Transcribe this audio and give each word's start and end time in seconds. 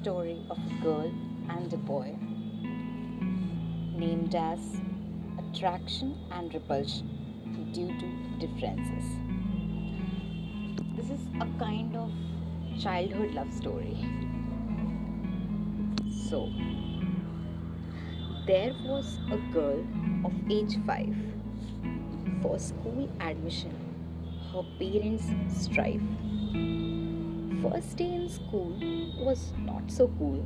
story 0.00 0.38
of 0.48 0.56
a 0.56 0.82
girl 0.82 1.12
and 1.50 1.72
a 1.74 1.76
boy 1.76 2.16
named 3.94 4.34
as 4.34 4.58
Attraction 5.38 6.16
and 6.32 6.54
Repulsion 6.54 7.08
Due 7.72 7.92
to 7.98 8.46
Differences. 8.46 9.04
This 10.96 11.10
is 11.10 11.20
a 11.40 11.46
kind 11.58 11.94
of 11.96 12.10
childhood 12.82 13.34
love 13.34 13.52
story. 13.52 13.94
So, 16.28 16.50
there 18.46 18.72
was 18.84 19.18
a 19.30 19.36
girl 19.52 19.84
of 20.24 20.32
age 20.50 20.78
5 20.86 21.14
for 22.40 22.58
school 22.58 23.06
admission 23.20 23.76
her 24.52 24.64
parents 24.78 25.26
strive 25.48 26.02
first 27.62 27.96
day 27.96 28.12
in 28.14 28.28
school 28.28 28.74
was 29.18 29.52
not 29.58 29.90
so 29.90 30.08
cool. 30.18 30.44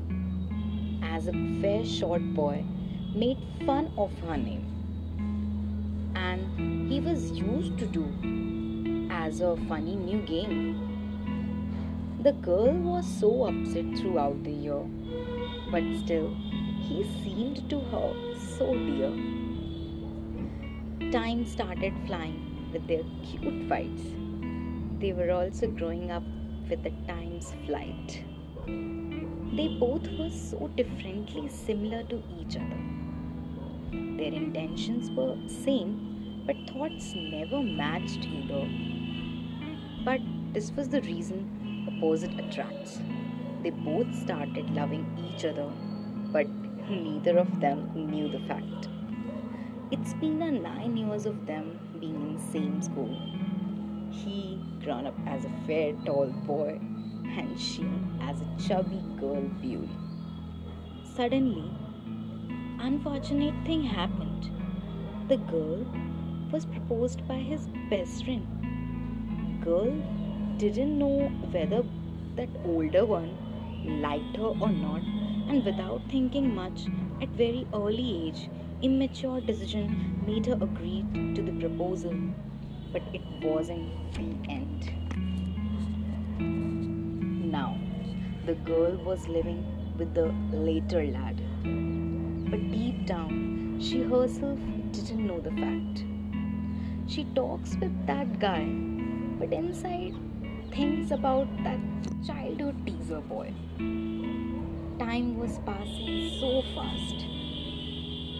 As 1.02 1.28
a 1.28 1.32
fair 1.60 1.84
short 1.84 2.22
boy 2.34 2.64
made 3.14 3.38
fun 3.64 3.92
of 3.96 4.10
her 4.20 4.36
name. 4.36 4.64
And 6.16 6.90
he 6.90 7.00
was 7.00 7.30
used 7.30 7.78
to 7.78 7.86
do 7.86 8.04
as 9.10 9.40
a 9.40 9.56
funny 9.68 9.96
new 9.96 10.20
game. 10.22 10.90
The 12.22 12.32
girl 12.32 12.72
was 12.72 13.06
so 13.06 13.44
upset 13.44 13.96
throughout 13.98 14.42
the 14.42 14.50
year 14.50 14.82
but 15.70 15.82
still 16.02 16.34
he 16.80 17.04
seemed 17.22 17.68
to 17.70 17.80
her 17.92 18.12
so 18.56 18.74
dear. 18.74 19.12
Time 21.12 21.44
started 21.46 21.94
flying 22.06 22.70
with 22.72 22.86
their 22.88 23.04
cute 23.24 23.68
fights. 23.68 24.02
They 24.98 25.12
were 25.12 25.30
also 25.30 25.66
growing 25.68 26.10
up 26.10 26.22
with 26.68 26.82
the 26.82 26.92
time's 27.06 27.52
flight. 27.66 28.24
They 29.56 29.68
both 29.68 30.08
were 30.18 30.30
so 30.30 30.68
differently 30.76 31.48
similar 31.48 32.02
to 32.04 32.22
each 32.38 32.56
other. 32.56 32.80
Their 33.90 34.32
intentions 34.32 35.10
were 35.10 35.36
same, 35.46 36.42
but 36.46 36.56
thoughts 36.70 37.14
never 37.14 37.62
matched 37.62 38.26
either. 38.26 38.68
But 40.04 40.20
this 40.52 40.72
was 40.72 40.88
the 40.88 41.02
reason 41.02 41.86
opposite 41.88 42.38
attracts. 42.38 43.00
They 43.62 43.70
both 43.70 44.14
started 44.14 44.70
loving 44.74 45.06
each 45.26 45.44
other, 45.44 45.70
but 46.32 46.48
neither 46.88 47.38
of 47.38 47.60
them 47.60 47.90
knew 47.94 48.28
the 48.28 48.40
fact. 48.40 48.88
It's 49.90 50.14
been 50.14 50.42
a 50.42 50.50
nine 50.50 50.96
years 50.96 51.26
of 51.26 51.46
them 51.46 51.78
being 52.00 52.30
in 52.30 52.52
same 52.52 52.82
school. 52.82 53.16
He 54.24 54.58
grown 54.82 55.06
up 55.06 55.14
as 55.26 55.44
a 55.44 55.50
fair 55.66 55.92
tall 56.06 56.28
boy 56.46 56.78
and 57.38 57.60
she 57.60 57.86
as 58.22 58.40
a 58.40 58.46
chubby 58.66 59.02
girl 59.20 59.42
beauty. 59.60 59.98
Suddenly, 61.02 61.70
unfortunate 62.78 63.54
thing 63.66 63.82
happened. 63.82 64.48
The 65.28 65.36
girl 65.36 65.86
was 66.50 66.64
proposed 66.64 67.26
by 67.28 67.36
his 67.36 67.68
best 67.90 68.24
friend. 68.24 68.46
Girl 69.62 69.92
didn't 70.56 70.98
know 70.98 71.28
whether 71.50 71.84
that 72.36 72.48
older 72.64 73.04
one 73.04 73.36
liked 74.00 74.36
her 74.36 74.52
or 74.66 74.70
not 74.70 75.02
and 75.48 75.64
without 75.64 76.00
thinking 76.10 76.54
much 76.54 76.86
at 77.20 77.28
very 77.30 77.66
early 77.74 78.28
age 78.28 78.48
immature 78.80 79.40
decision 79.42 80.22
made 80.26 80.46
her 80.46 80.54
agree 80.54 81.04
to 81.34 81.42
the 81.42 81.52
proposal, 81.60 82.14
but 82.94 83.02
it 83.12 83.22
wasn't 83.42 83.90
the 84.14 84.26
end. 84.48 84.90
Now, 87.50 87.76
the 88.46 88.54
girl 88.54 88.96
was 89.08 89.26
living 89.26 89.62
with 89.98 90.14
the 90.14 90.26
later 90.52 91.04
lad, 91.04 91.42
but 92.50 92.62
deep 92.70 93.04
down, 93.06 93.78
she 93.80 94.02
herself 94.02 94.60
didn't 94.92 95.26
know 95.26 95.40
the 95.40 95.50
fact. 95.50 96.04
She 97.08 97.24
talks 97.34 97.76
with 97.80 98.06
that 98.06 98.38
guy, 98.38 98.64
but 99.40 99.52
inside, 99.52 100.14
thinks 100.72 101.10
about 101.10 101.48
that 101.64 101.80
childhood 102.24 102.86
teaser 102.86 103.20
boy. 103.20 103.52
Time 105.00 105.36
was 105.36 105.58
passing 105.66 106.30
so 106.38 106.62
fast 106.76 107.26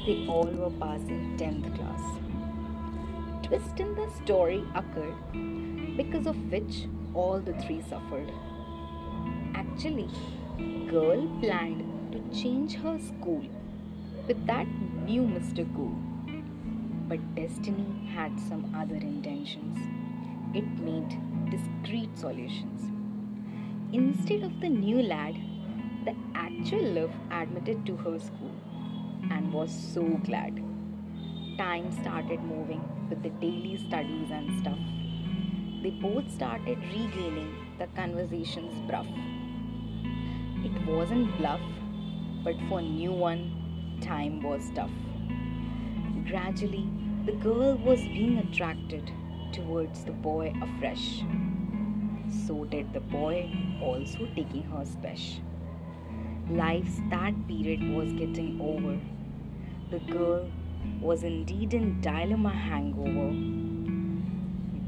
they 0.06 0.26
all 0.28 0.44
were 0.44 0.70
passing 0.78 1.34
10th 1.38 1.74
class. 1.76 2.23
Twist 3.44 3.78
in 3.78 3.94
the 3.94 4.08
story 4.24 4.64
occurred 4.74 5.96
because 5.98 6.26
of 6.26 6.50
which 6.50 6.86
all 7.12 7.38
the 7.40 7.52
three 7.60 7.82
suffered. 7.82 8.32
Actually, 9.54 10.08
girl 10.88 11.28
planned 11.42 11.84
to 12.12 12.40
change 12.40 12.76
her 12.76 12.98
school 12.98 13.44
with 14.26 14.46
that 14.46 14.66
new 15.04 15.20
Mr. 15.20 15.66
Cool. 15.76 15.94
But 17.06 17.34
destiny 17.34 18.08
had 18.14 18.32
some 18.48 18.74
other 18.74 18.96
intentions. 18.96 19.76
It 20.54 20.66
made 20.80 21.14
discreet 21.50 22.18
solutions. 22.18 22.90
Instead 23.92 24.42
of 24.42 24.58
the 24.62 24.70
new 24.70 25.02
lad, 25.02 25.36
the 26.06 26.16
actual 26.34 26.92
love 26.92 27.12
admitted 27.30 27.84
to 27.84 27.96
her 27.96 28.18
school 28.18 28.54
and 29.30 29.52
was 29.52 29.70
so 29.70 30.02
glad. 30.24 30.62
Time 31.58 31.92
started 31.92 32.42
moving 32.42 32.82
with 33.08 33.22
the 33.22 33.30
daily 33.30 33.76
studies 33.86 34.30
and 34.30 34.60
stuff. 34.60 34.78
They 35.82 35.90
both 35.90 36.30
started 36.30 36.78
regaining 36.78 37.54
the 37.78 37.86
conversation's 37.88 38.80
bruff. 38.88 39.06
It 40.64 40.86
wasn't 40.86 41.36
bluff, 41.38 41.60
but 42.42 42.56
for 42.68 42.80
new 42.80 43.12
one, 43.12 43.98
time 44.00 44.42
was 44.42 44.62
tough. 44.74 44.90
Gradually, 46.26 46.88
the 47.26 47.32
girl 47.32 47.76
was 47.76 48.00
being 48.00 48.38
attracted 48.38 49.10
towards 49.52 50.04
the 50.04 50.12
boy 50.12 50.52
afresh. 50.62 51.22
So 52.46 52.64
did 52.64 52.92
the 52.92 53.00
boy, 53.00 53.50
also 53.82 54.26
taking 54.34 54.62
her 54.64 54.84
special. 54.84 55.42
Life's 56.50 56.98
that 57.10 57.34
period 57.46 57.82
was 57.94 58.12
getting 58.12 58.60
over 58.60 58.98
the 59.90 59.98
girl 60.12 60.48
was 61.00 61.22
indeed 61.22 61.74
in 61.74 62.00
dilemma 62.00 62.50
hangover. 62.50 63.30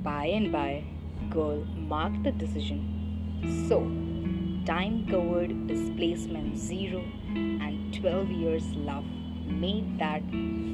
By 0.02 0.26
and 0.26 0.50
by, 0.52 0.84
girl 1.30 1.64
marked 1.76 2.22
the 2.22 2.32
decision. 2.32 2.80
So, 3.68 3.80
time 4.66 5.06
covered 5.08 5.66
displacement 5.66 6.56
zero 6.56 7.04
and 7.34 7.94
12 7.94 8.30
years 8.30 8.64
love 8.74 9.04
made 9.46 9.98
that 9.98 10.22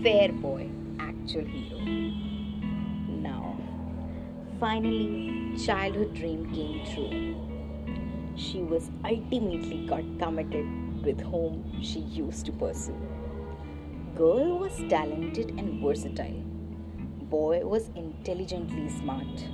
fair 0.03 0.33
boy 0.33 0.69
actual 0.99 1.45
hero. 1.45 1.79
Now, 3.09 3.57
finally, 4.61 5.57
childhood 5.65 6.15
dream 6.15 6.53
came 6.53 6.85
true. 6.95 7.37
She 8.37 8.63
was 8.63 8.91
ultimately 9.05 9.87
got 9.87 10.05
committed 10.19 10.67
with 11.05 11.21
whom 11.21 11.83
she 11.83 12.01
used 12.01 12.47
to 12.47 12.53
pursue. 12.53 13.12
Girl 14.17 14.59
was 14.59 14.77
talented 14.91 15.51
and 15.59 15.83
versatile. 15.83 16.43
Boy 17.31 17.65
was 17.65 17.89
intelligently 17.95 18.91
smart. 18.91 19.49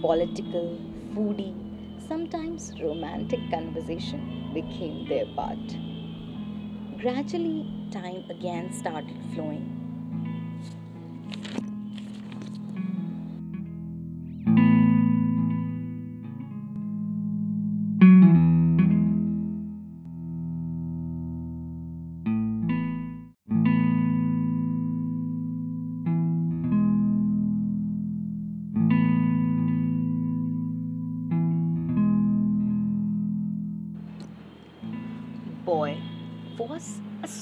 Political, 0.00 0.80
foodie, 1.14 1.54
sometimes 2.08 2.72
romantic 2.82 3.38
conversation 3.48 4.50
became 4.52 5.08
their 5.08 5.26
part. 5.36 5.76
Gradually, 6.98 7.70
time 7.92 8.24
again 8.30 8.72
started 8.72 9.16
flowing 9.32 9.75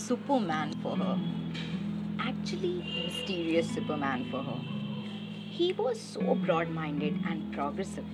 superman 0.07 0.71
for 0.83 0.95
her. 0.97 1.19
Actually, 2.19 3.05
mysterious 3.07 3.71
superman 3.71 4.27
for 4.31 4.43
her. 4.43 4.61
He 5.51 5.73
was 5.73 5.99
so 5.99 6.35
broad 6.35 6.69
minded 6.69 7.21
and 7.27 7.55
progressive, 7.55 8.05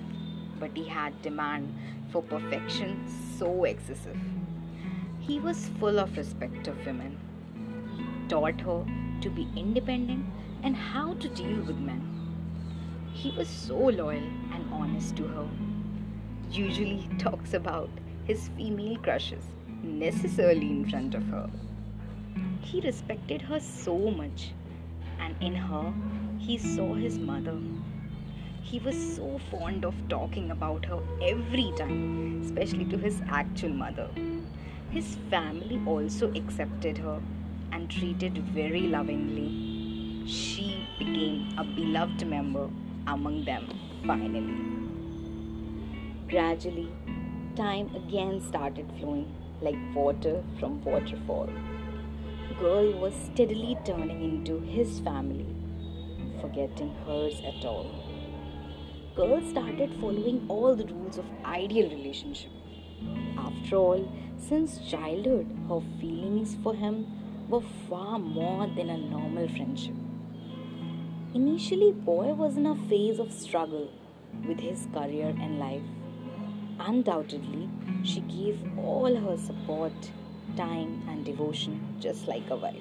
but 0.61 0.71
he 0.77 0.85
had 0.85 1.21
demand 1.23 1.75
for 2.13 2.23
perfection 2.23 3.09
so 3.37 3.65
excessive. 3.65 4.17
He 5.19 5.41
was 5.41 5.69
full 5.81 5.99
of 5.99 6.17
respect 6.17 6.69
of 6.69 6.87
women. 6.87 7.19
He 7.97 8.29
taught 8.29 8.61
her 8.61 8.85
to 9.23 9.29
be 9.29 9.49
independent 9.57 10.27
and 10.63 10.77
how 10.77 11.15
to 11.15 11.29
deal 11.29 11.61
with 11.63 11.79
men. 11.79 12.03
He 13.13 13.33
was 13.37 13.49
so 13.49 13.77
loyal 13.77 14.31
and 14.53 14.73
honest 14.73 15.17
to 15.17 15.27
her. 15.27 15.49
Usually 16.53 17.09
talks 17.19 17.53
about 17.55 17.91
his 18.27 18.49
female 18.57 18.97
crushes 18.99 19.43
necessarily 19.83 20.71
in 20.71 20.89
front 20.89 21.17
of 21.17 21.25
her. 21.25 21.51
He 22.63 22.81
respected 22.81 23.43
her 23.43 23.59
so 23.61 23.97
much, 24.11 24.53
and 25.19 25.35
in 25.41 25.55
her, 25.55 25.93
he 26.39 26.59
saw 26.59 26.95
his 26.95 27.19
mother. 27.19 27.59
He 28.63 28.79
was 28.79 28.97
so 29.17 29.39
fond 29.51 29.85
of 29.85 29.95
talking 30.09 30.51
about 30.51 30.85
her 30.85 31.01
every 31.23 31.73
time, 31.77 32.43
especially 32.45 32.85
to 32.87 32.99
his 32.99 33.21
actual 33.29 33.71
mother. 33.71 34.09
His 34.91 35.17
family 35.31 35.81
also 35.87 36.33
accepted 36.35 36.99
her 36.99 37.21
and 37.73 37.91
treated 37.91 38.39
very 38.39 38.83
lovingly. 38.83 40.27
She 40.27 40.87
became 40.99 41.55
a 41.59 41.65
beloved 41.65 42.27
member 42.27 42.69
among 43.07 43.45
them 43.45 43.67
finally. 44.07 44.55
Gradually, 46.29 46.89
time 47.57 47.95
again 47.97 48.41
started 48.41 48.93
flowing 48.99 49.35
like 49.61 49.79
water 49.95 50.43
from 50.59 50.83
waterfall. 50.85 51.49
Girl 52.61 52.93
was 53.01 53.15
steadily 53.15 53.79
turning 53.87 54.23
into 54.23 54.61
his 54.61 55.01
family, 55.01 55.47
forgetting 56.43 56.95
hers 57.07 57.41
at 57.41 57.65
all. 57.65 57.87
Girl 59.17 59.41
started 59.49 59.95
following 59.99 60.45
all 60.47 60.77
the 60.77 60.85
rules 60.85 61.17
of 61.17 61.25
ideal 61.47 61.89
relationship. 61.89 62.51
After 63.39 63.77
all, 63.77 64.13
since 64.37 64.79
childhood, 64.91 65.47
her 65.71 65.81
feelings 66.03 66.59
for 66.63 66.75
him 66.75 67.07
were 67.49 67.63
far 67.89 68.19
more 68.19 68.67
than 68.67 68.91
a 68.91 68.99
normal 68.99 69.49
friendship. 69.49 69.95
Initially, 71.33 71.93
Boy 71.93 72.35
was 72.35 72.59
in 72.59 72.67
a 72.67 72.77
phase 72.91 73.19
of 73.19 73.33
struggle 73.33 73.91
with 74.47 74.61
his 74.61 74.87
career 74.93 75.35
and 75.41 75.59
life. 75.59 75.89
Undoubtedly, 76.79 77.71
she 78.03 78.21
gave 78.21 78.63
all 78.77 79.17
her 79.17 79.39
support, 79.39 80.11
time, 80.57 81.03
and 81.09 81.25
devotion 81.25 81.97
just 82.01 82.29
like 82.29 82.49
a 82.51 82.57
wife. 82.57 82.77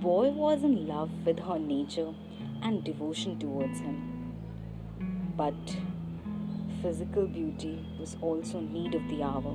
Boy 0.00 0.30
was 0.30 0.64
in 0.64 0.86
love 0.86 1.10
with 1.26 1.38
her 1.40 1.58
nature 1.58 2.14
and 2.62 2.82
devotion 2.84 3.38
towards 3.38 3.80
him. 3.80 4.34
But 5.36 5.76
physical 6.82 7.26
beauty 7.26 7.84
was 7.98 8.16
also 8.22 8.60
need 8.60 8.94
of 8.94 9.06
the 9.08 9.22
hour 9.22 9.54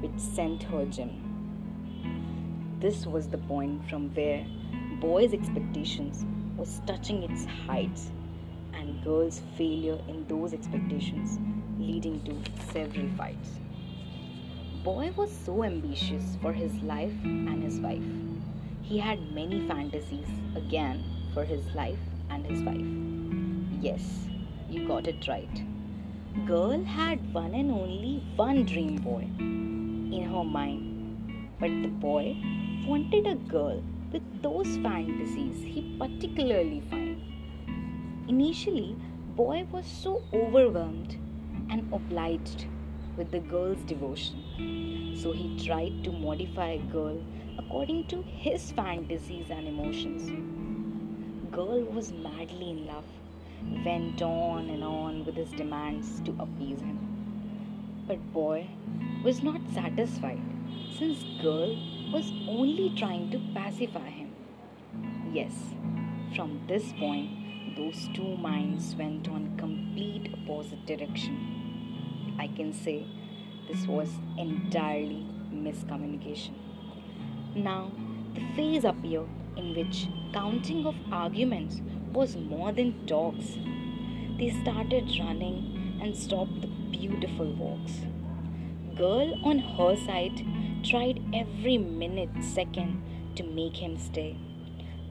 which 0.00 0.18
sent 0.18 0.62
her 0.64 0.84
gym. 0.86 2.76
This 2.80 3.06
was 3.06 3.28
the 3.28 3.38
point 3.38 3.88
from 3.88 4.10
where 4.14 4.46
boys' 5.00 5.32
expectations 5.32 6.24
was 6.56 6.80
touching 6.86 7.22
its 7.22 7.46
heights 7.66 8.10
and 8.74 9.02
girls' 9.02 9.40
failure 9.56 9.98
in 10.08 10.26
those 10.28 10.52
expectations 10.52 11.38
leading 11.78 12.22
to 12.24 12.34
several 12.72 13.08
fights. 13.16 13.58
Boy 14.84 15.12
was 15.16 15.34
so 15.34 15.64
ambitious 15.64 16.36
for 16.42 16.52
his 16.52 16.74
life 16.82 17.14
and 17.24 17.62
his 17.62 17.80
wife. 17.80 18.04
He 18.82 18.98
had 18.98 19.32
many 19.32 19.66
fantasies 19.66 20.28
again 20.54 21.02
for 21.32 21.42
his 21.42 21.64
life 21.74 22.04
and 22.28 22.44
his 22.44 22.62
wife. 22.62 23.82
Yes, 23.82 24.02
you 24.68 24.86
got 24.86 25.06
it 25.06 25.26
right. 25.26 25.62
Girl 26.44 26.84
had 26.84 27.32
one 27.32 27.54
and 27.54 27.70
only 27.70 28.22
one 28.36 28.66
dream 28.66 28.96
boy 28.96 29.22
in 29.38 30.28
her 30.30 30.44
mind. 30.44 31.48
But 31.58 31.70
the 31.70 31.88
boy 31.88 32.36
wanted 32.86 33.26
a 33.26 33.36
girl 33.36 33.82
with 34.12 34.42
those 34.42 34.76
fantasies 34.82 35.64
he 35.64 35.96
particularly 35.98 36.82
find. 36.90 37.22
Initially, 38.28 38.98
boy 39.34 39.66
was 39.72 39.86
so 39.86 40.24
overwhelmed 40.34 41.16
and 41.70 41.90
obliged 41.90 42.66
with 43.16 43.30
the 43.30 43.40
girl's 43.40 43.82
devotion. 43.84 44.43
So 44.56 45.32
he 45.32 45.58
tried 45.66 46.04
to 46.04 46.12
modify 46.12 46.68
a 46.68 46.78
girl 46.92 47.20
according 47.58 48.06
to 48.08 48.22
his 48.22 48.70
fantasies 48.70 49.50
and 49.50 49.66
emotions. 49.66 50.30
Girl 51.50 51.82
was 51.82 52.12
madly 52.12 52.70
in 52.70 52.86
love, 52.86 53.04
went 53.84 54.22
on 54.22 54.70
and 54.70 54.84
on 54.84 55.24
with 55.24 55.34
his 55.34 55.50
demands 55.50 56.20
to 56.20 56.36
appease 56.38 56.80
him. 56.80 58.04
But 58.06 58.32
boy 58.32 58.68
was 59.24 59.42
not 59.42 59.60
satisfied 59.72 60.42
since 60.98 61.24
girl 61.42 61.76
was 62.12 62.30
only 62.48 62.94
trying 62.96 63.30
to 63.32 63.40
pacify 63.54 64.08
him. 64.08 64.32
Yes, 65.32 65.52
from 66.36 66.60
this 66.68 66.92
point, 66.92 67.76
those 67.76 68.08
two 68.14 68.36
minds 68.36 68.94
went 68.94 69.28
on 69.28 69.56
complete 69.56 70.32
opposite 70.32 70.86
direction. 70.86 72.36
I 72.38 72.46
can 72.48 72.72
say 72.72 73.06
this 73.68 73.86
was 73.86 74.08
entirely 74.38 75.26
miscommunication. 75.52 76.54
Now, 77.54 77.90
the 78.34 78.42
phase 78.56 78.84
appeared 78.84 79.28
in 79.56 79.74
which 79.74 80.08
counting 80.32 80.86
of 80.86 80.94
arguments 81.12 81.80
was 82.12 82.36
more 82.36 82.72
than 82.72 83.06
talks. 83.06 83.56
They 84.38 84.50
started 84.62 85.10
running 85.18 86.00
and 86.02 86.16
stopped 86.16 86.60
the 86.60 86.66
beautiful 86.66 87.52
walks. 87.52 88.00
Girl 88.96 89.34
on 89.44 89.58
her 89.58 89.96
side 89.96 90.44
tried 90.84 91.22
every 91.32 91.78
minute, 91.78 92.30
second 92.42 93.02
to 93.36 93.42
make 93.42 93.76
him 93.76 93.96
stay. 93.96 94.36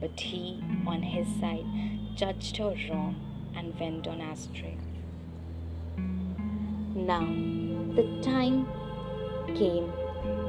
But 0.00 0.18
he, 0.20 0.62
on 0.86 1.02
his 1.02 1.26
side, 1.40 1.66
judged 2.14 2.56
her 2.58 2.74
wrong 2.88 3.16
and 3.56 3.78
went 3.78 4.06
on 4.06 4.20
astray. 4.20 4.76
Now, 6.94 7.26
the 7.96 8.04
time 8.22 8.66
came 9.54 9.88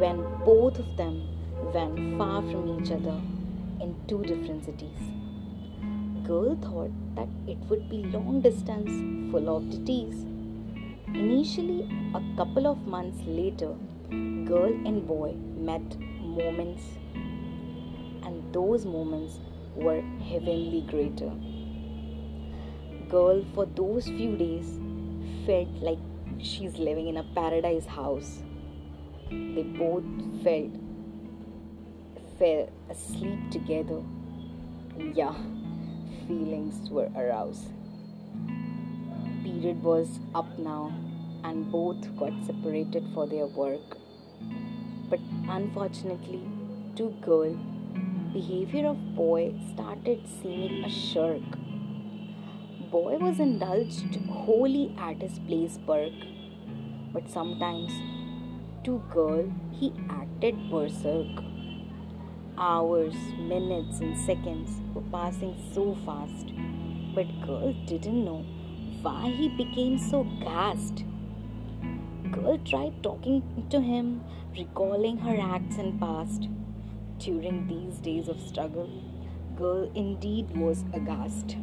when 0.03 0.17
both 0.43 0.79
of 0.79 0.97
them 0.97 1.21
went 1.73 2.17
far 2.17 2.41
from 2.41 2.79
each 2.79 2.91
other 2.91 3.21
in 3.81 3.95
two 4.07 4.21
different 4.23 4.65
cities. 4.65 4.99
Girl 6.27 6.55
thought 6.55 6.91
that 7.15 7.27
it 7.47 7.57
would 7.69 7.89
be 7.89 8.03
long 8.03 8.41
distance 8.41 8.89
full 9.31 9.55
of 9.55 9.69
duties 9.69 10.25
Initially, 11.15 11.87
a 12.13 12.21
couple 12.35 12.67
of 12.67 12.85
months 12.87 13.21
later, 13.25 13.73
girl 14.43 14.73
and 14.85 15.07
boy 15.07 15.33
met 15.55 15.97
moments, 16.19 16.83
and 18.23 18.53
those 18.53 18.85
moments 18.85 19.39
were 19.77 20.01
heavenly 20.29 20.81
greater. 20.89 21.31
Girl, 23.07 23.45
for 23.53 23.65
those 23.65 24.07
few 24.07 24.35
days, 24.35 24.77
felt 25.45 25.69
like 25.81 25.99
she's 26.41 26.77
living 26.77 27.07
in 27.07 27.17
a 27.17 27.23
paradise 27.35 27.85
house. 27.85 28.41
They 29.29 29.63
both 29.63 30.03
felt 30.43 30.71
fell 32.37 32.69
asleep 32.89 33.51
together. 33.51 34.01
Yeah, 35.13 35.35
feelings 36.27 36.89
were 36.89 37.09
aroused. 37.15 37.71
Period 39.43 39.81
was 39.83 40.19
up 40.33 40.57
now 40.59 40.93
and 41.43 41.71
both 41.71 42.15
got 42.17 42.33
separated 42.45 43.05
for 43.13 43.27
their 43.27 43.47
work. 43.47 43.97
But 45.09 45.19
unfortunately, 45.47 46.41
to 46.95 47.09
girl, 47.21 47.57
behavior 48.33 48.87
of 48.87 49.15
boy 49.15 49.53
started 49.73 50.21
seeming 50.41 50.83
a 50.83 50.89
shirk. 50.89 51.43
Boy 52.95 53.17
was 53.17 53.41
indulged 53.41 54.15
wholly 54.29 54.95
at 54.97 55.21
his 55.21 55.37
place 55.39 55.77
work, 55.85 56.13
but 57.11 57.29
sometimes 57.29 57.91
to 58.85 59.03
girl 59.11 59.51
he 59.71 59.91
acted 60.09 60.55
berserk. 60.71 61.41
Hours, 62.57 63.17
minutes, 63.37 63.99
and 63.99 64.17
seconds 64.17 64.79
were 64.93 65.09
passing 65.11 65.57
so 65.73 65.97
fast, 66.05 66.53
but 67.13 67.27
girl 67.45 67.73
didn't 67.85 68.23
know 68.23 68.45
why 69.01 69.29
he 69.29 69.49
became 69.49 69.97
so 69.97 70.23
gassed 70.39 71.03
girl 72.31 72.57
tried 72.59 73.03
talking 73.03 73.43
to 73.71 73.81
him, 73.81 74.21
recalling 74.57 75.17
her 75.17 75.37
acts 75.41 75.77
and 75.77 75.99
past. 75.99 76.47
During 77.19 77.67
these 77.67 77.99
days 77.99 78.29
of 78.29 78.39
struggle, 78.39 78.89
girl 79.57 79.91
indeed 79.95 80.57
was 80.57 80.85
aghast. 80.93 81.57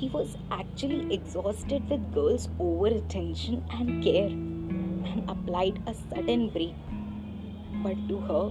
He 0.00 0.08
was 0.08 0.38
actually 0.50 1.12
exhausted 1.14 1.90
with 1.90 2.12
girl's 2.14 2.48
over 2.58 2.86
attention 2.86 3.62
and 3.70 4.02
care 4.02 4.28
and 4.28 5.28
applied 5.28 5.82
a 5.86 5.92
sudden 5.92 6.48
break. 6.48 6.74
But 7.82 8.08
to 8.08 8.20
her, 8.20 8.50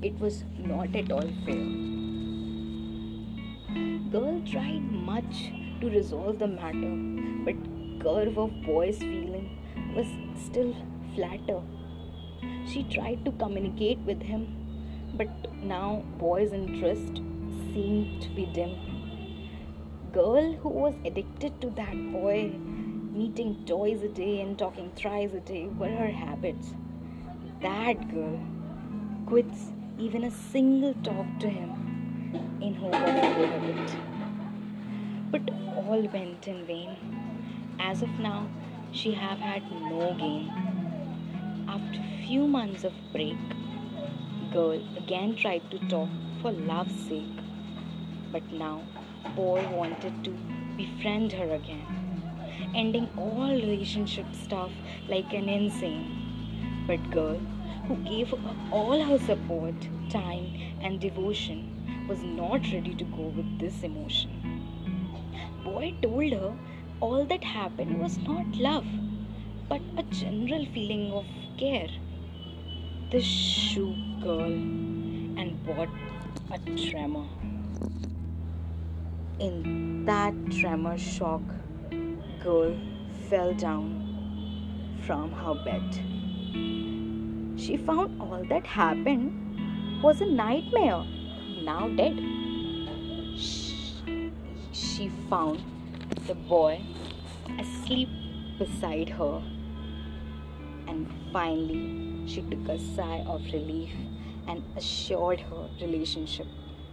it 0.00 0.16
was 0.20 0.44
not 0.56 0.94
at 0.94 1.10
all 1.10 1.28
fair. 1.44 1.64
Girl 4.12 4.40
tried 4.46 4.92
much 4.92 5.50
to 5.80 5.90
resolve 5.90 6.38
the 6.38 6.46
matter, 6.46 6.94
but 7.44 7.56
curve 8.00 8.38
of 8.38 8.62
boy's 8.62 8.98
feeling 8.98 9.58
was 9.96 10.06
still 10.40 10.72
flatter. 11.16 11.60
She 12.68 12.84
tried 12.84 13.24
to 13.24 13.32
communicate 13.32 13.98
with 14.12 14.22
him, 14.22 14.46
but 15.14 15.52
now 15.64 16.04
boy's 16.18 16.52
interest 16.52 17.16
seemed 17.72 18.22
to 18.22 18.28
be 18.30 18.46
dim. 18.46 18.89
Girl 20.12 20.52
who 20.54 20.68
was 20.68 20.94
addicted 21.04 21.60
to 21.60 21.70
that 21.70 21.94
boy, 22.12 22.50
meeting 23.12 23.64
twice 23.64 24.02
a 24.02 24.08
day 24.08 24.40
and 24.40 24.58
talking 24.58 24.90
thrice 24.96 25.32
a 25.32 25.40
day 25.40 25.66
were 25.78 25.88
her 25.88 26.10
habits. 26.10 26.74
That 27.62 28.12
girl 28.12 28.40
quits 29.26 29.72
even 29.98 30.24
a 30.24 30.30
single 30.30 30.94
talk 31.04 31.26
to 31.40 31.48
him 31.48 31.70
in 32.60 32.74
hope 32.74 32.94
of 32.94 33.68
it. 33.68 33.96
But 35.30 35.48
all 35.76 36.02
went 36.12 36.48
in 36.48 36.66
vain. 36.66 36.96
As 37.78 38.02
of 38.02 38.10
now, 38.18 38.48
she 38.90 39.12
have 39.12 39.38
had 39.38 39.62
no 39.70 40.14
gain. 40.18 40.50
After 41.68 42.00
few 42.26 42.48
months 42.48 42.82
of 42.82 42.92
break, 43.12 43.38
girl 44.52 44.82
again 44.96 45.36
tried 45.36 45.70
to 45.70 45.78
talk 45.88 46.08
for 46.42 46.50
love's 46.50 47.00
sake. 47.06 47.39
But 48.32 48.52
now, 48.52 48.82
boy 49.34 49.66
wanted 49.70 50.24
to 50.24 50.30
befriend 50.76 51.32
her 51.32 51.54
again, 51.54 51.86
ending 52.74 53.08
all 53.16 53.50
relationship 53.50 54.26
stuff 54.44 54.70
like 55.08 55.32
an 55.32 55.48
insane. 55.48 56.84
But 56.86 57.10
girl, 57.10 57.40
who 57.88 57.96
gave 57.96 58.32
all 58.70 59.02
her 59.04 59.18
support, 59.18 59.74
time, 60.10 60.46
and 60.80 61.00
devotion, 61.00 62.06
was 62.08 62.22
not 62.22 62.62
ready 62.72 62.94
to 62.94 63.04
go 63.04 63.32
with 63.38 63.58
this 63.58 63.82
emotion. 63.82 64.30
Boy 65.64 65.94
told 66.00 66.32
her 66.32 66.56
all 67.00 67.24
that 67.24 67.42
happened 67.42 68.00
was 68.00 68.18
not 68.18 68.46
love, 68.56 68.86
but 69.68 69.80
a 69.96 70.02
general 70.04 70.66
feeling 70.66 71.12
of 71.12 71.26
care. 71.58 71.88
This 73.10 73.24
shook 73.24 73.96
girl 74.22 74.52
and 74.52 75.62
brought 75.64 75.88
a 76.52 76.58
tremor. 76.76 77.26
In 79.40 80.04
that 80.04 80.34
tremor 80.50 80.98
shock, 80.98 81.40
girl 82.42 82.76
fell 83.30 83.54
down 83.54 84.98
from 85.06 85.32
her 85.32 85.54
bed. 85.54 85.94
She 87.58 87.78
found 87.78 88.20
all 88.20 88.44
that 88.50 88.66
happened 88.66 90.02
was 90.02 90.20
a 90.20 90.26
nightmare, 90.26 91.04
now 91.62 91.88
dead. 91.88 92.20
She 94.72 95.08
found 95.30 95.62
the 96.26 96.34
boy 96.34 96.82
asleep 97.58 98.10
beside 98.58 99.08
her, 99.08 99.42
and 100.86 101.08
finally 101.32 102.26
she 102.26 102.42
took 102.42 102.68
a 102.68 102.78
sigh 102.78 103.24
of 103.26 103.42
relief 103.54 103.92
and 104.46 104.62
assured 104.76 105.40
her 105.40 105.66
relationship 105.80 106.46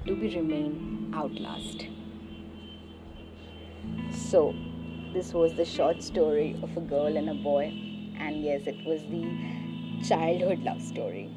to 0.06 0.16
be 0.16 0.34
remain 0.34 1.12
outlast. 1.14 1.88
So, 4.12 4.56
this 5.14 5.34
was 5.34 5.54
the 5.54 5.66
short 5.66 6.04
story 6.04 6.60
of 6.62 6.76
a 6.78 6.82
girl 6.82 7.18
and 7.18 7.30
a 7.30 7.34
boy, 7.34 7.66
and 8.20 8.44
yes, 8.44 8.68
it 8.68 8.86
was 8.86 9.02
the 9.04 9.26
childhood 10.08 10.64
love 10.64 10.82
story. 10.82 11.30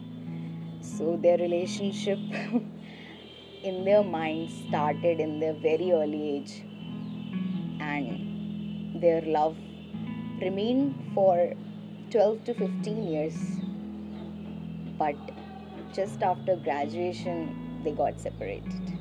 So, 0.80 1.16
their 1.22 1.38
relationship 1.38 2.18
in 3.62 3.84
their 3.84 4.02
minds 4.02 4.52
started 4.68 5.20
in 5.20 5.40
their 5.40 5.52
very 5.52 5.92
early 5.92 6.36
age, 6.36 6.64
and 7.80 9.00
their 9.02 9.20
love 9.22 9.56
remained 10.40 11.12
for 11.14 11.52
12 12.10 12.44
to 12.44 12.54
15 12.54 13.06
years. 13.06 13.36
But 14.98 15.16
just 15.92 16.22
after 16.22 16.56
graduation, 16.56 17.82
they 17.84 17.92
got 17.92 18.20
separated. 18.20 18.98